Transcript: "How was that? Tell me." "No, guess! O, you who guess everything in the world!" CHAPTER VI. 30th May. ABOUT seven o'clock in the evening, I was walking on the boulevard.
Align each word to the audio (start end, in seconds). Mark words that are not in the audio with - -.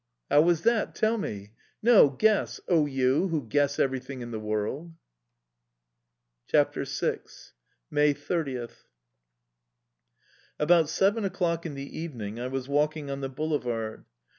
"How 0.31 0.41
was 0.41 0.63
that? 0.63 0.95
Tell 0.95 1.19
me." 1.19 1.51
"No, 1.83 2.09
guess! 2.09 2.59
O, 2.67 2.87
you 2.87 3.27
who 3.27 3.45
guess 3.47 3.77
everything 3.77 4.21
in 4.21 4.31
the 4.31 4.39
world!" 4.39 4.95
CHAPTER 6.47 6.85
VI. 6.85 7.19
30th 7.91 7.91
May. 7.91 8.15
ABOUT 10.57 10.89
seven 10.89 11.23
o'clock 11.23 11.67
in 11.67 11.75
the 11.75 11.95
evening, 11.99 12.39
I 12.39 12.47
was 12.47 12.67
walking 12.67 13.11
on 13.11 13.21
the 13.21 13.29
boulevard. 13.29 14.05